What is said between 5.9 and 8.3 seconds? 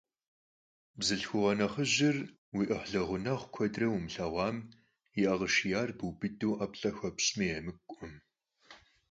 бубыду ӏэплӏэ хуэпщӏми емыкӏукъым.